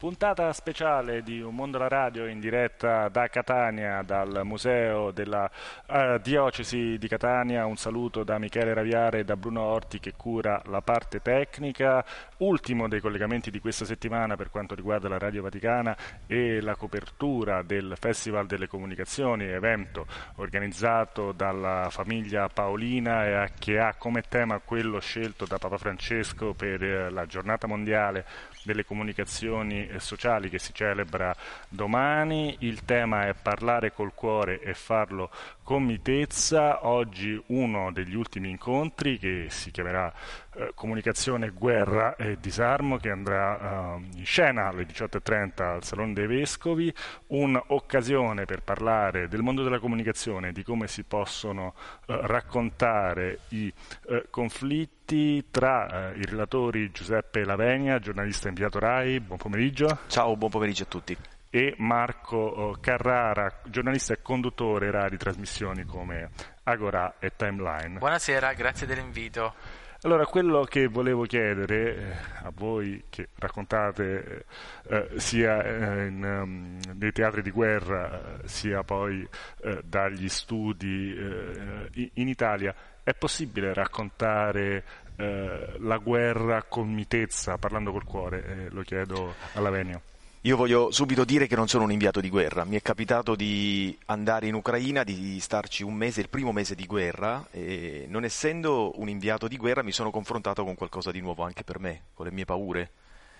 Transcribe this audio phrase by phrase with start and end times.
[0.00, 5.50] Puntata speciale di Un Mondo alla Radio in diretta da Catania, dal Museo della
[5.88, 7.66] uh, Diocesi di Catania.
[7.66, 12.02] Un saluto da Michele Raviare e da Bruno Orti che cura la parte tecnica.
[12.38, 15.94] Ultimo dei collegamenti di questa settimana per quanto riguarda la Radio Vaticana
[16.26, 23.92] e la copertura del Festival delle Comunicazioni, evento organizzato dalla famiglia Paolina e che ha
[23.98, 28.24] come tema quello scelto da Papa Francesco per eh, la giornata mondiale
[28.62, 31.34] delle comunicazioni sociali che si celebra
[31.68, 32.56] domani.
[32.60, 35.30] Il tema è parlare col cuore e farlo
[35.62, 36.86] con mitezza.
[36.86, 40.12] Oggi uno degli ultimi incontri che si chiamerà
[40.60, 46.26] eh, Comunicazione, Guerra e Disarmo che andrà eh, in scena alle 18.30 al Salone dei
[46.26, 46.92] Vescovi.
[47.28, 51.74] Un'occasione per parlare del mondo della comunicazione, di come si possono
[52.06, 53.72] eh, raccontare i
[54.08, 60.00] eh, conflitti tra eh, i relatori Giuseppe Lavegna, giornalista inviato RAI, buon pomeriggio.
[60.08, 61.16] Ciao, buon pomeriggio a tutti.
[61.52, 66.30] E Marco Carrara, giornalista e conduttore RAI di trasmissioni come
[66.64, 67.98] Agora e Timeline.
[67.98, 69.54] Buonasera, grazie dell'invito.
[70.02, 72.12] Allora, quello che volevo chiedere eh,
[72.44, 74.46] a voi che raccontate
[74.88, 79.28] eh, sia eh, in, um, nei teatri di guerra sia poi
[79.62, 84.84] eh, dagli studi eh, in Italia, è possibile raccontare
[85.16, 88.68] eh, la guerra con mitezza, parlando col cuore?
[88.70, 90.09] lo chiedo alla Venio.
[90.44, 93.94] Io voglio subito dire che non sono un inviato di guerra, mi è capitato di
[94.06, 98.98] andare in Ucraina, di starci un mese, il primo mese di guerra, e non essendo
[98.98, 102.24] un inviato di guerra mi sono confrontato con qualcosa di nuovo anche per me, con
[102.24, 102.90] le mie paure.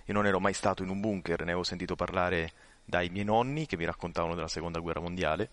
[0.04, 2.52] Io non ero mai stato in un bunker, ne avevo sentito parlare
[2.84, 5.44] dai miei nonni che mi raccontavano della seconda guerra mondiale,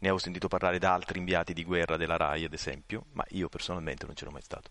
[0.00, 3.48] ne avevo sentito parlare da altri inviati di guerra della RAI ad esempio, ma io
[3.48, 4.70] personalmente non c'ero mai stato.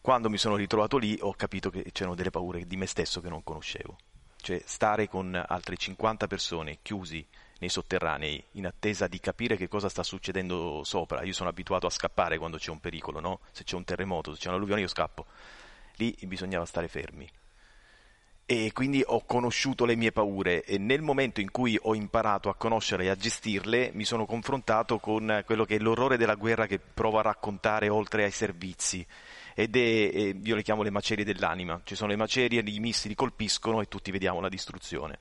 [0.00, 3.28] Quando mi sono ritrovato lì ho capito che c'erano delle paure di me stesso che
[3.28, 3.98] non conoscevo
[4.40, 7.26] cioè stare con altre 50 persone chiusi
[7.60, 11.22] nei sotterranei in attesa di capire che cosa sta succedendo sopra.
[11.22, 13.40] Io sono abituato a scappare quando c'è un pericolo, no?
[13.52, 15.26] Se c'è un terremoto, se c'è un'alluvione io scappo.
[15.96, 17.28] Lì bisognava stare fermi.
[18.46, 22.56] E quindi ho conosciuto le mie paure e nel momento in cui ho imparato a
[22.56, 26.80] conoscerle e a gestirle mi sono confrontato con quello che è l'orrore della guerra che
[26.80, 29.06] provo a raccontare oltre ai servizi
[29.62, 33.80] ed è, io le chiamo le macerie dell'anima, ci sono le macerie, i missili colpiscono
[33.80, 35.18] e tutti vediamo la distruzione.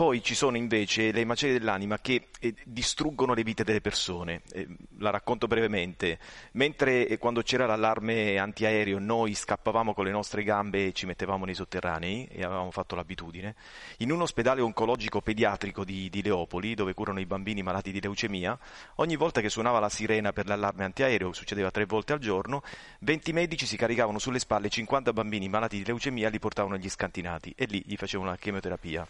[0.00, 4.40] Poi ci sono invece le macerie dell'anima che eh, distruggono le vite delle persone.
[4.50, 4.66] Eh,
[4.96, 6.18] la racconto brevemente.
[6.52, 11.44] Mentre eh, quando c'era l'allarme antiaereo noi scappavamo con le nostre gambe e ci mettevamo
[11.44, 13.54] nei sotterranei e avevamo fatto l'abitudine,
[13.98, 18.58] in un ospedale oncologico pediatrico di, di Leopoli, dove curano i bambini malati di leucemia,
[18.94, 22.62] ogni volta che suonava la sirena per l'allarme antiaereo, succedeva tre volte al giorno,
[23.00, 26.88] 20 medici si caricavano sulle spalle 50 bambini malati di leucemia e li portavano agli
[26.88, 29.06] scantinati e lì gli facevano la chemioterapia.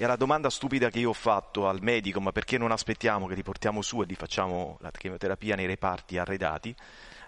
[0.00, 3.34] E alla domanda stupida che io ho fatto al medico, ma perché non aspettiamo che
[3.34, 6.72] li portiamo su e li facciamo la chemioterapia nei reparti arredati?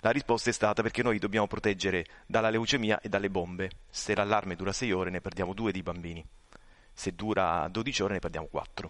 [0.03, 3.71] La risposta è stata perché noi dobbiamo proteggere dalla leucemia e dalle bombe.
[3.91, 6.25] Se l'allarme dura 6 ore ne perdiamo 2 di bambini.
[6.93, 8.89] Se dura 12 ore ne perdiamo 4.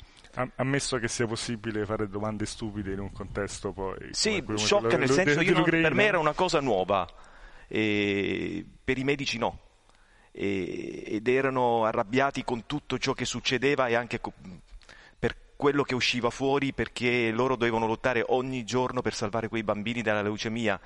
[0.57, 4.11] Ammesso che sia possibile fare domande stupide in un contesto poi...
[4.11, 7.09] Sì, shock nel senso io non, per me era una cosa nuova,
[7.67, 9.69] per i medici no
[10.33, 14.21] e, ed erano arrabbiati con tutto ciò che succedeva e anche
[15.19, 20.03] per quello che usciva fuori perché loro dovevano lottare ogni giorno per salvare quei bambini
[20.03, 20.81] dalla leucemia,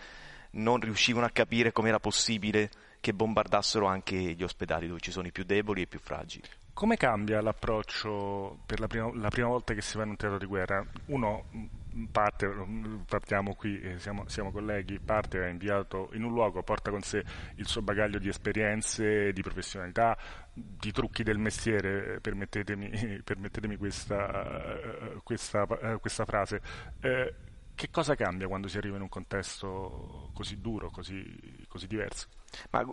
[0.53, 2.71] non riuscivano a capire com'era possibile
[3.01, 6.49] che bombardassero anche gli ospedali dove ci sono i più deboli e i più fragili.
[6.73, 10.39] Come cambia l'approccio per la prima, la prima volta che si va in un teatro
[10.39, 10.85] di guerra?
[11.07, 11.45] Uno
[12.11, 12.53] parte,
[13.07, 17.25] partiamo qui, eh, siamo, siamo, colleghi, parte ha inviato in un luogo, porta con sé
[17.57, 20.17] il suo bagaglio di esperienze, di professionalità,
[20.53, 26.61] di trucchi del mestiere, permettetemi, permettetemi questa, eh, questa, eh, questa, frase.
[27.01, 27.35] Eh,
[27.75, 32.29] che cosa cambia quando si arriva in un contesto così duro, così, così diverso?
[32.71, 32.87] Ma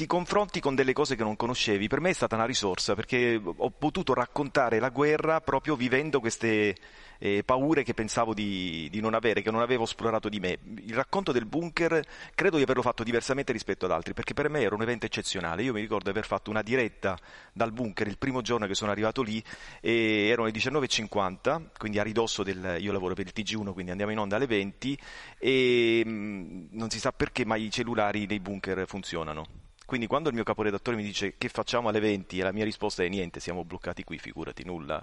[0.00, 1.86] ti confronti con delle cose che non conoscevi.
[1.86, 6.74] Per me è stata una risorsa perché ho potuto raccontare la guerra proprio vivendo queste
[7.18, 10.58] eh, paure che pensavo di, di, non avere, che non avevo esplorato di me.
[10.86, 12.02] Il racconto del bunker
[12.34, 15.64] credo di averlo fatto diversamente rispetto ad altri perché per me era un evento eccezionale.
[15.64, 17.18] Io mi ricordo di aver fatto una diretta
[17.52, 19.44] dal bunker il primo giorno che sono arrivato lì
[19.82, 22.76] e erano le 19.50, quindi a ridosso del...
[22.78, 24.98] io lavoro per il TG1 quindi andiamo in onda alle 20
[25.36, 29.59] e mh, mm, non si sa perché ma i cellulari nei bunker funzionano.
[29.90, 33.02] Quindi quando il mio caporedattore mi dice che facciamo alle 20 e la mia risposta
[33.02, 35.02] è niente, siamo bloccati qui, figurati, nulla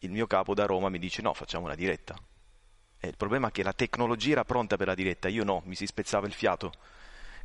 [0.00, 2.16] il mio capo da Roma mi dice no, facciamo una diretta.
[2.98, 5.74] E il problema è che la tecnologia era pronta per la diretta, io no, mi
[5.74, 6.72] si spezzava il fiato.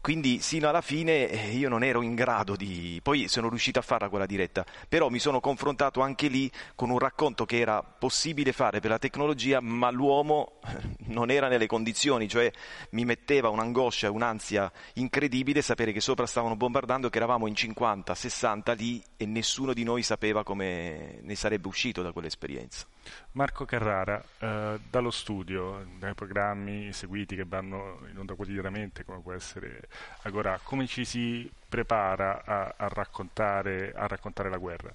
[0.07, 2.97] Quindi sino alla fine eh, io non ero in grado di...
[3.03, 6.97] Poi sono riuscito a farla quella diretta, però mi sono confrontato anche lì con un
[6.97, 12.29] racconto che era possibile fare per la tecnologia, ma l'uomo eh, non era nelle condizioni,
[12.29, 12.49] cioè
[12.91, 18.71] mi metteva un'angoscia, un'ansia incredibile sapere che sopra stavano bombardando, che eravamo in 50, 60
[18.75, 22.85] lì e nessuno di noi sapeva come ne sarebbe uscito da quell'esperienza.
[23.33, 29.33] Marco Carrara, eh, dallo studio, dai programmi seguiti che vanno in onda quotidianamente, come può
[29.33, 29.81] essere
[30.23, 34.93] Agora, come ci si prepara a, a, raccontare, a, raccontare, la guerra?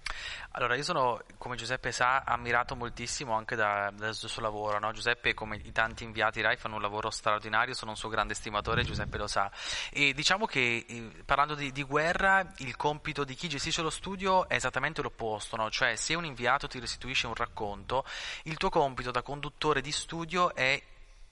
[0.52, 4.78] Allora, io sono, come Giuseppe sa, ammirato moltissimo anche da, dal suo lavoro.
[4.78, 4.93] No?
[4.93, 8.84] Giuseppe, come i tanti inviati RAI, fanno un lavoro straordinario, sono un suo grande stimatore,
[8.84, 9.50] Giuseppe lo sa.
[9.90, 14.49] E diciamo che eh, parlando di, di, guerra, il compito di chi gestisce lo studio
[14.49, 15.70] è esattamente l'opposto, no?
[15.70, 18.04] cioè se un inviato ti restituisce un racconto,
[18.44, 20.81] il tuo compito da conduttore di studio è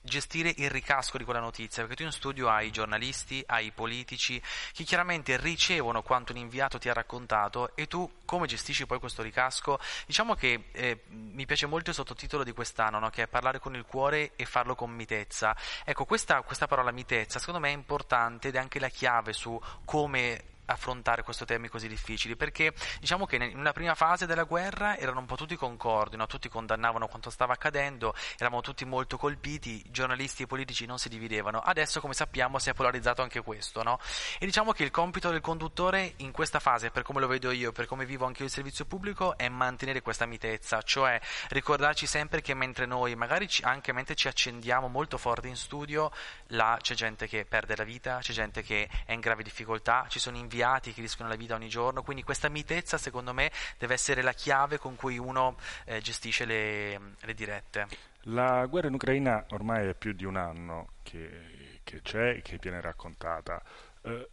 [0.01, 3.71] gestire il ricasco di quella notizia, perché tu in studio hai i giornalisti, hai i
[3.71, 4.41] politici,
[4.73, 9.21] che chiaramente ricevono quanto un inviato ti ha raccontato e tu come gestisci poi questo
[9.21, 9.79] ricasco?
[10.05, 13.09] Diciamo che eh, mi piace molto il sottotitolo di quest'anno, no?
[13.09, 15.55] che è parlare con il cuore e farlo con mitezza.
[15.83, 19.59] Ecco, questa, questa parola mitezza secondo me è importante ed è anche la chiave su
[19.85, 25.19] come affrontare questi temi così difficili perché diciamo che una prima fase della guerra erano
[25.19, 26.27] un po' tutti concordi, no?
[26.27, 31.59] tutti condannavano quanto stava accadendo, eravamo tutti molto colpiti, giornalisti e politici non si dividevano,
[31.59, 33.99] adesso come sappiamo si è polarizzato anche questo no?
[34.39, 37.71] e diciamo che il compito del conduttore in questa fase, per come lo vedo io,
[37.71, 41.19] per come vivo anche io il servizio pubblico, è mantenere questa mitezza, cioè
[41.49, 46.11] ricordarci sempre che mentre noi, magari anche mentre ci accendiamo molto forte in studio,
[46.47, 50.19] là c'è gente che perde la vita, c'è gente che è in grave difficoltà, ci
[50.19, 53.95] sono inviati inviati che rischiano la vita ogni giorno, quindi questa mitezza secondo me deve
[53.95, 55.55] essere la chiave con cui uno
[55.85, 57.87] eh, gestisce le, le, dirette.
[58.25, 62.57] La guerra in Ucraina ormai è più di un anno che, che c'è e che
[62.61, 63.61] viene raccontata.
[64.03, 64.29] Eh,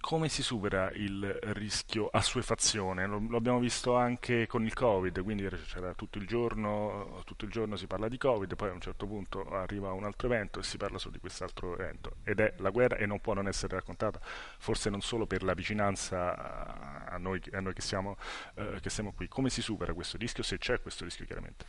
[0.00, 3.04] come si supera il rischio assuefazione?
[3.06, 7.50] Lo, lo, abbiamo visto anche con il Covid, quindi c'era tutto il, giorno, tutto il
[7.50, 10.62] giorno si parla di Covid, poi a un certo punto arriva un altro evento e
[10.62, 12.16] si parla solo di quest'altro evento.
[12.22, 14.20] Ed è la guerra e non può non essere raccontata,
[14.58, 18.16] forse non solo per la vicinanza a noi, a noi che, siamo,
[18.54, 19.26] eh, che, siamo, qui.
[19.26, 21.64] Come si supera questo rischio, se c'è questo rischio chiaramente?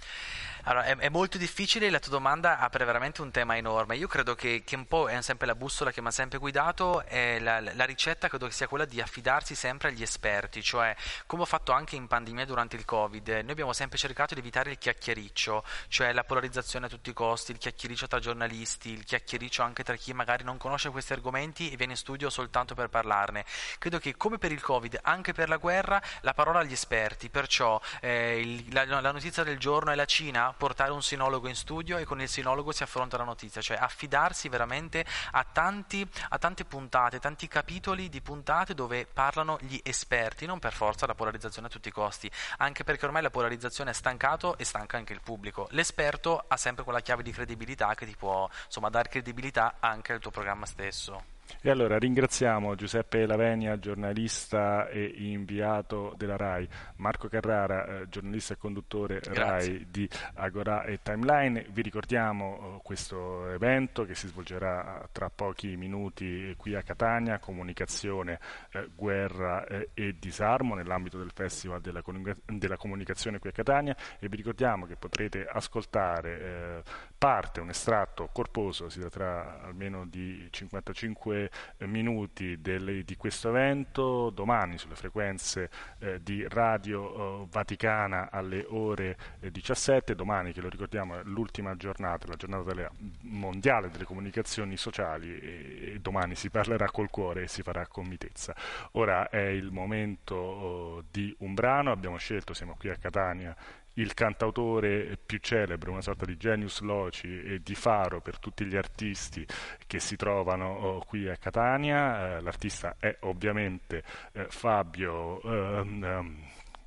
[0.64, 3.96] Allora, è, è, molto difficile, la tua domanda apre veramente un tema enorme.
[3.96, 7.04] Io credo che, che un po' è sempre la bussola che mi ha sempre guidato.
[7.04, 10.96] È la, la, ricetta credo che sia quella di affidarsi sempre agli esperti, cioè
[11.26, 14.72] come ho fatto anche in pandemia durante il Covid, noi abbiamo sempre cercato di evitare
[14.72, 19.64] il chiacchiericcio, cioè la polarizzazione a tutti i costi, il chiacchiericcio tra giornalisti, il chiacchiericcio
[19.64, 23.46] anche tra chi magari non conosce questi argomenti e viene in studio soltanto per parlarne.
[23.78, 27.80] Credo che come per il Covid, anche per la guerra, la parola agli esperti, perciò
[28.02, 31.98] eh, il, la, la notizia del giorno è la Cina, portare un sinologo in studio
[31.98, 36.66] e con il sinologo si affronta la notizia, cioè affidarsi veramente a, tanti, a tante
[36.66, 41.70] puntate, tanti capitoli di puntate dove parlano gli esperti, non per forza la polarizzazione a
[41.70, 45.68] tutti i costi, anche perché ormai la polarizzazione è stancato e stanca anche il pubblico.
[45.72, 50.20] L'esperto ha sempre quella chiave di credibilità che ti può insomma, dare credibilità anche al
[50.20, 51.38] tuo programma stesso.
[51.62, 58.58] E allora ringraziamo Giuseppe Lavenia, giornalista e inviato della RAI, Marco Carrara, eh, giornalista e
[58.58, 59.42] conduttore Grazie.
[59.44, 61.66] RAI di Agora e Timeline.
[61.70, 68.40] Vi ricordiamo eh, questo evento che si svolgerà tra pochi minuti qui a Catania, comunicazione,
[68.72, 72.02] eh, guerra eh, e disarmo nell'ambito del Festival della,
[72.46, 76.84] della, Comunicazione qui a Catania e vi ricordiamo che potrete ascoltare eh,
[77.18, 84.30] parte, un estratto corposo, si tratterà almeno di 55 eh, minuti del, di questo evento,
[84.30, 85.70] domani sulle frequenze
[86.00, 92.28] eh, di Radio eh, Vaticana alle ore 17, domani che lo ricordiamo è l'ultima giornata,
[92.28, 92.90] la giornata delle,
[93.22, 98.06] mondiale delle comunicazioni sociali e, e, domani si parlerà col cuore e si farà con
[98.06, 98.56] mitezza.
[98.94, 103.56] Ora è il momento oh, di un brano, abbiamo scelto, siamo qui a Catania
[103.94, 108.76] il cantautore più celebre, una sorta di genius loci e di faro per tutti gli
[108.76, 109.46] artisti
[109.88, 112.38] che si trovano oh, qui a Catania.
[112.38, 114.04] Eh, l'artista è ovviamente
[114.34, 116.38] eh, Fabio ehm, ehm,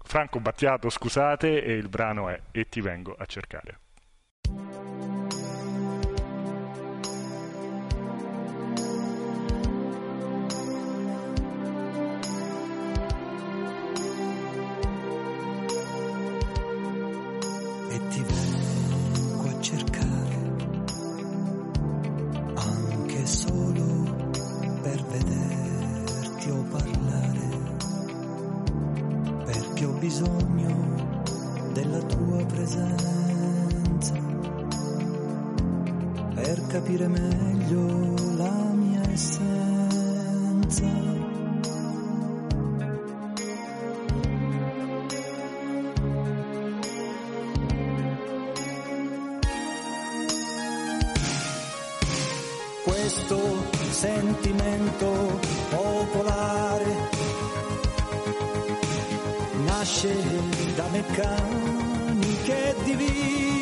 [0.04, 3.81] Franco Battiato, scusate, e il brano è E ti vengo a cercare.
[36.82, 40.86] capire meglio la mia essenza.
[52.82, 53.38] Questo
[53.90, 55.38] sentimento
[55.70, 56.96] popolare
[59.66, 60.16] nasce
[60.74, 63.61] da meccaniche divine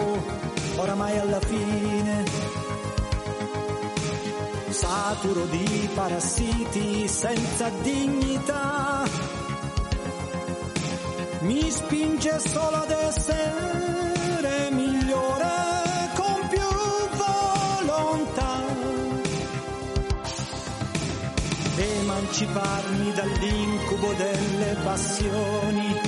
[0.81, 2.23] oramai alla fine,
[4.69, 9.03] saturo di parassiti senza dignità.
[11.41, 15.49] Mi spinge solo ad essere migliore
[16.15, 16.69] con più
[17.17, 18.63] volontà.
[21.75, 25.99] Emanciparmi dall'incubo delle passioni,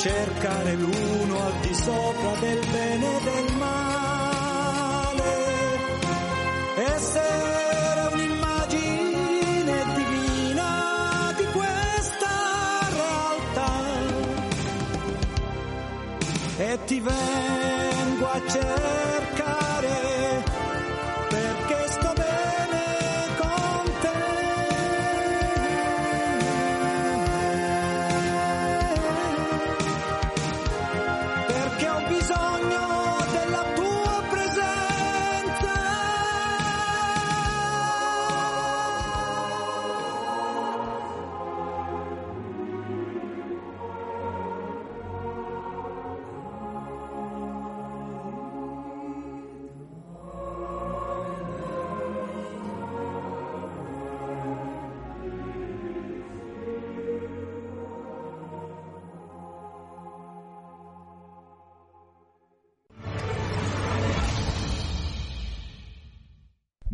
[0.00, 5.22] cercare l'uno al di sopra del bene e del male.
[6.94, 7.40] Essere
[16.62, 19.19] e ti vengo a cercare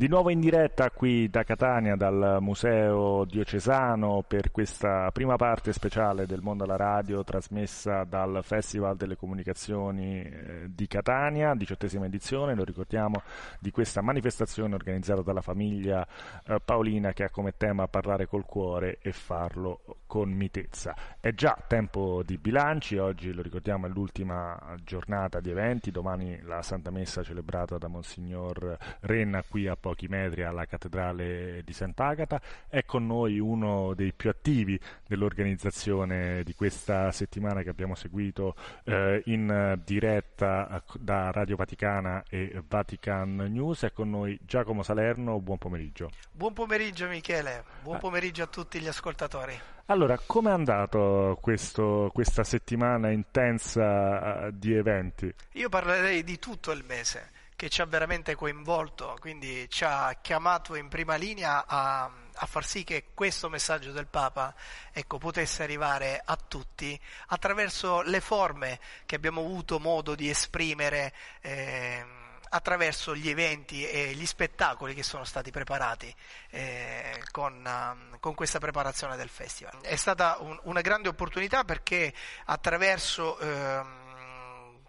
[0.07, 6.27] Di nuovo in diretta qui da Catania, dal Museo Diocesano, per questa prima parte speciale
[6.27, 12.63] del Mondo alla Radio, trasmessa dal Festival delle Comunicazioni eh, di Catania, diciottesima edizione, lo
[12.63, 13.21] ricordiamo,
[13.59, 16.07] di questa manifestazione organizzata dalla famiglia
[16.47, 20.95] eh, Paolina che ha come tema parlare col cuore e farlo con mitezza.
[21.19, 26.63] È già tempo di bilanci, oggi lo ricordiamo è l'ultima giornata di eventi, domani la
[26.63, 32.39] Santa Messa celebrata da Monsignor Renna qui a pochi pochi metri alla cattedrale di Sant'Agata.
[32.69, 39.23] È con noi uno dei più attivi dell'organizzazione di questa settimana che abbiamo seguito eh,
[39.25, 43.85] in diretta da Radio Vaticana e Vatican News.
[43.85, 46.11] È con noi Giacomo Salerno, buon pomeriggio.
[46.31, 49.59] Buon pomeriggio Michele, buon pomeriggio a tutti gli ascoltatori.
[49.87, 55.33] Allora, com'è andato questo, questa settimana intensa di eventi?
[55.53, 60.75] Io parlerei di tutto il mese che ci ha veramente coinvolto, quindi ci ha chiamato
[60.75, 64.55] in prima linea a, a far sì che questo messaggio del Papa
[64.93, 66.99] ecco, potesse arrivare a tutti
[67.29, 71.13] attraverso le forme che abbiamo avuto modo di esprimere.
[71.41, 76.15] Eh, attraverso gli eventi e gli spettacoli che sono stati preparati
[76.51, 79.81] eh, con, uh, con, questa preparazione del festival.
[79.81, 84.06] È stata un, una grande opportunità perché attraverso eh,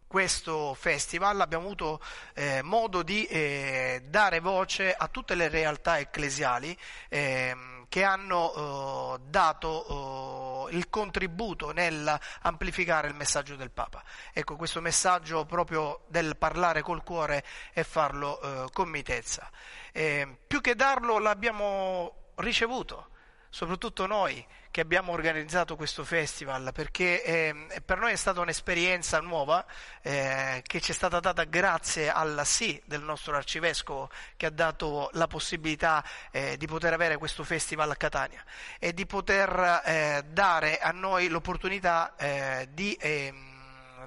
[0.08, 2.02] questo festival abbiamo avuto
[2.34, 6.76] eh, modo di eh, dare voce a tutte le realtà ecclesiali
[7.10, 14.04] ehm, che hanno eh, dato il contributo nell'amplificare il messaggio del Papa.
[14.34, 19.50] Ecco, questo messaggio proprio del parlare col cuore e farlo eh, con mitezza.
[19.92, 23.10] Eh, più che darlo l'abbiamo ricevuto,
[23.50, 29.66] soprattutto noi che abbiamo organizzato questo festival, perché eh, per noi è stata un'esperienza nuova
[30.04, 35.10] eh, che ci è stata data grazie al sì del nostro arcivescovo che ha dato
[35.14, 38.44] la possibilità eh, di poter avere questo festival a Catania
[38.78, 43.57] e di poter eh, dare a noi l'opportunità eh, di ehm,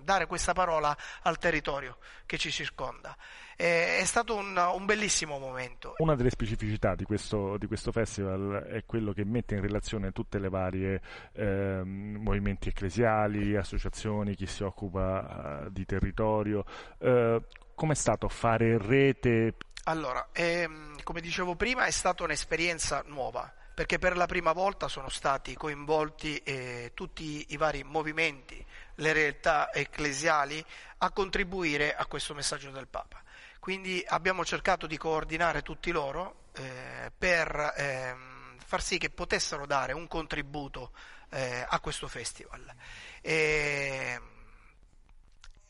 [0.02, 3.16] dare questa parola al territorio che ci circonda.
[3.56, 5.94] è stato un, un, bellissimo momento.
[5.98, 10.38] Una delle specificità di questo, di questo, festival è quello che mette in relazione tutte
[10.38, 11.00] le varie
[11.32, 16.64] eh, movimenti ecclesiali, associazioni, chi si occupa uh, di territorio.
[16.98, 17.42] Uh,
[17.80, 19.54] Com'è stato fare rete?
[19.84, 25.08] Allora, ehm, come dicevo prima, è stata un'esperienza nuova perché per la prima volta sono
[25.08, 28.62] stati coinvolti eh, tutti i vari movimenti,
[29.00, 30.64] le realtà ecclesiali
[30.98, 33.22] a contribuire a questo messaggio del Papa.
[33.58, 38.16] Quindi abbiamo cercato di coordinare tutti loro eh, per eh,
[38.64, 40.92] far sì che potessero dare un contributo
[41.30, 42.72] eh, a questo festival.
[43.20, 44.20] E,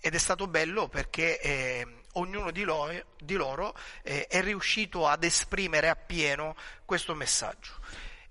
[0.03, 5.25] ed è stato bello perché eh, ognuno di loro, di loro eh, è riuscito ad
[5.25, 7.75] esprimere appieno questo messaggio.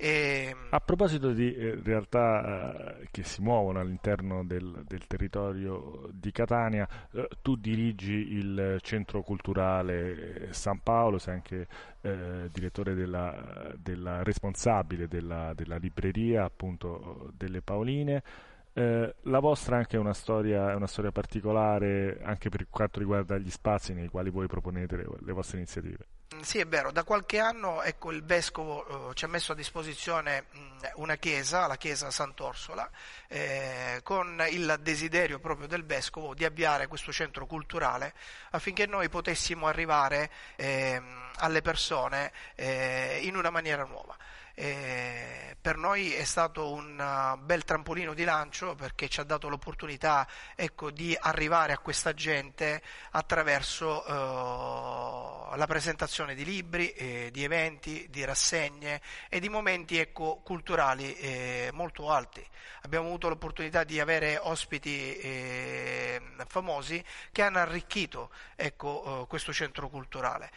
[0.02, 0.56] E...
[0.70, 6.88] A proposito di eh, realtà eh, che si muovono all'interno del, del territorio di Catania,
[7.12, 11.68] eh, tu dirigi il centro culturale San Paolo, sei anche
[12.00, 18.24] direttore della, della responsabile della, della, libreria appunto delle Paoline.
[18.72, 23.94] La vostra anche è una, storia, una storia particolare anche per quanto riguarda gli spazi
[23.94, 26.06] nei quali voi proponete le, le vostre iniziative.
[26.42, 30.46] Sì, è vero, da qualche anno ecco, il Vescovo eh, ci ha messo a disposizione
[30.52, 30.60] mh,
[30.96, 32.88] una chiesa, la chiesa Sant'Orsola,
[33.28, 38.14] eh, con il desiderio proprio del Vescovo di avviare questo centro culturale
[38.52, 41.02] affinché noi potessimo arrivare eh,
[41.38, 44.16] alle persone eh, in una maniera nuova.
[44.62, 49.48] Eh, per noi è stato un uh, bel trampolino di lancio perché ci ha dato
[49.48, 57.46] l'opportunità ecco, di arrivare a questa gente attraverso uh, la presentazione di libri, eh, di
[57.46, 62.46] eventi, di rassegne e di momenti ecco, culturali eh, molto alti.
[62.82, 70.52] Abbiamo avuto l'opportunità di avere ospiti eh, famosi che hanno arricchito ecco, questo centro culturale.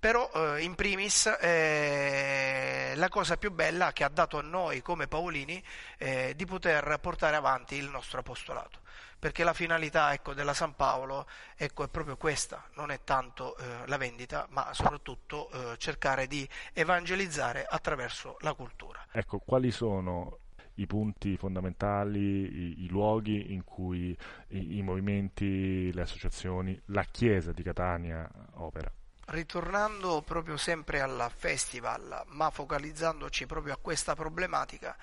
[0.00, 5.08] Però eh, in primis eh, la cosa più bella che ha dato a noi come
[5.08, 5.60] Paolini
[5.98, 8.78] eh, di poter portare avanti il nostro apostolato,
[9.18, 13.86] perché la finalità ecco, della San Paolo ecco, è proprio questa, non è tanto eh,
[13.86, 19.04] la vendita, ma soprattutto eh, cercare di evangelizzare attraverso la cultura.
[19.10, 20.38] Ecco, quali sono
[20.74, 24.16] i punti fondamentali, i, i luoghi in cui
[24.50, 28.92] i, i movimenti, le associazioni, la Chiesa di Catania opera?
[29.28, 34.96] Ritornando proprio sempre al festival, ma focalizzandoci proprio a questa problematica,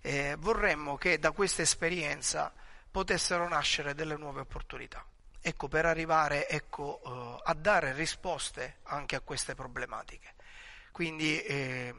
[0.00, 2.52] eh, vorremmo che da questa esperienza
[2.90, 5.04] potessero nascere delle nuove opportunità.
[5.40, 10.34] Ecco, per arrivare ecco, eh, a dare risposte anche a queste problematiche.
[10.90, 11.94] Quindi eh,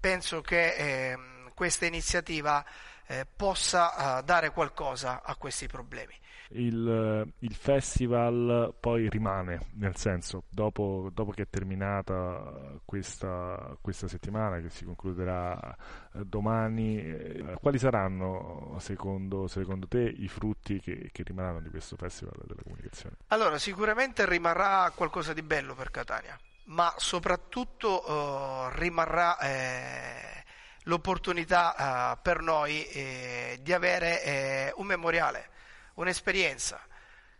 [0.00, 2.64] penso che ehm, questa iniziativa
[3.06, 6.14] eh, possa eh, dare qualcosa a questi problemi
[6.54, 14.60] il, il, festival poi rimane, nel senso, dopo, dopo che è terminata questa, questa, settimana,
[14.60, 15.76] che si concluderà
[16.12, 21.96] eh, domani, eh, quali saranno secondo, secondo, te i frutti che, che rimarranno di questo
[21.96, 23.16] festival della comunicazione?
[23.28, 30.43] Allora, sicuramente rimarrà qualcosa di bello per Catania ma soprattutto eh, rimarrà eh,
[30.84, 35.48] l'opportunità eh, per noi eh, di avere eh, un memoriale,
[35.94, 36.80] un'esperienza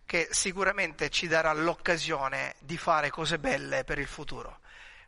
[0.07, 4.61] che sicuramente ci darà l'occasione di fare cose belle per il futuro.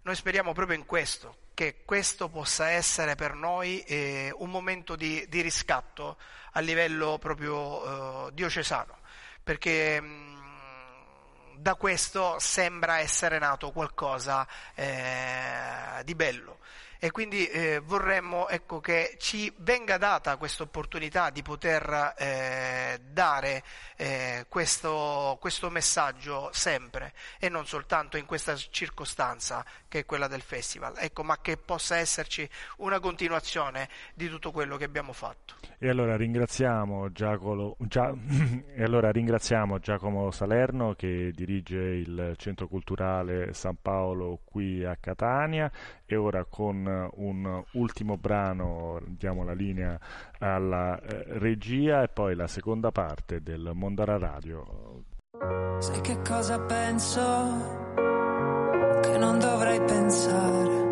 [0.02, 5.26] Noi speriamo proprio in questo, che questo possa essere per noi eh, un momento di,
[5.28, 6.16] di, riscatto
[6.52, 8.98] a livello proprio diocesano,
[9.42, 16.55] perché mh, da questo sembra essere nato qualcosa eh, di bello
[16.98, 23.62] e quindi eh, vorremmo ecco, che ci venga data questa opportunità di poter eh, dare
[23.96, 30.42] eh, questo, questo, messaggio sempre e non soltanto in questa circostanza che è quella del
[30.42, 35.54] festival, ecco, ma che possa esserci una continuazione di tutto quello che abbiamo fatto.
[35.78, 38.12] E allora ringraziamo Giacomo, Gia,
[38.78, 45.70] allora ringraziamo Giacomo Salerno che dirige il Centro Culturale San Paolo qui a Catania
[46.06, 49.98] e ora con un ultimo brano diamo la linea
[50.38, 55.02] alla eh, regia e poi la seconda parte del Mondara Radio.
[55.78, 57.20] Sai che cosa penso?
[59.02, 60.84] Che non dovrei pensare.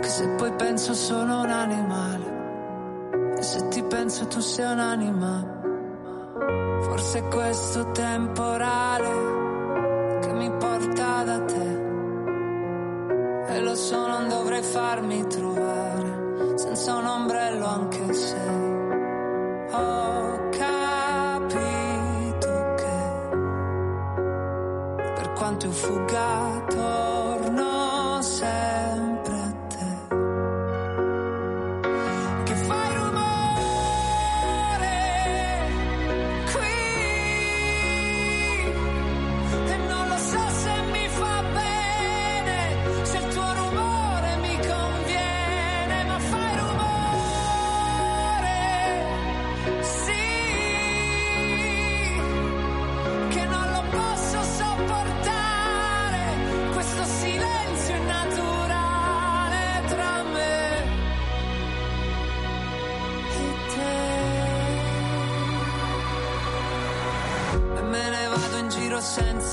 [0.00, 3.34] Che se poi penso sono un animale.
[3.36, 5.54] E se ti penso tu sei un'anima.
[6.82, 9.34] Forse questo temporale
[10.20, 11.85] che mi porta da te
[13.56, 18.36] e lo so non dovrei farmi trovare senza un ombrello anche se
[19.70, 21.54] ho capito
[22.76, 22.98] che
[25.14, 27.15] per quanto ho fugato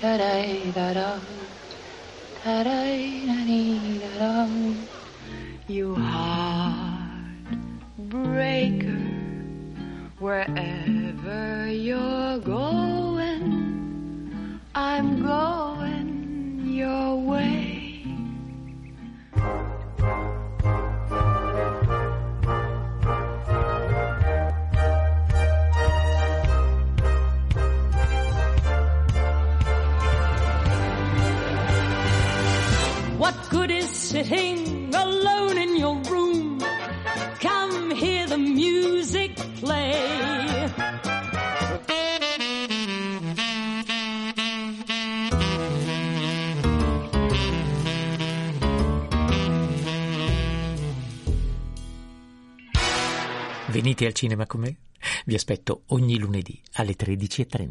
[0.00, 1.29] da da da da.
[34.10, 36.58] Sitting alone in your room?
[37.38, 40.68] Come hear the music play.
[53.68, 54.76] Venite al cinema con me?
[55.24, 57.68] Vi aspetto ogni lunedì alle 13.30.